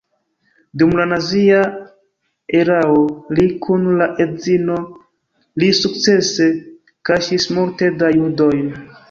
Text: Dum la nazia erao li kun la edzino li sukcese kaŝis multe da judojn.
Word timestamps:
Dum 0.81 0.93
la 0.99 1.03
nazia 1.09 1.59
erao 2.61 2.95
li 3.41 3.45
kun 3.67 3.85
la 3.99 4.07
edzino 4.25 4.79
li 5.63 5.71
sukcese 5.83 6.49
kaŝis 7.13 7.49
multe 7.61 7.93
da 8.03 8.13
judojn. 8.19 8.67